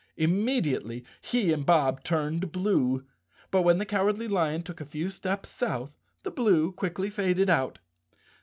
[0.17, 3.05] Immediately he and Bob turned blue,
[3.51, 7.77] but when the Cowardly Lion took a few steps south, the blue quickly faded out.